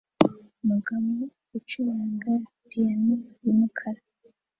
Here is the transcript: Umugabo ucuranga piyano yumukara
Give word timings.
Umugabo 0.61 1.07
ucuranga 1.57 2.31
piyano 2.67 3.13
yumukara 3.43 4.01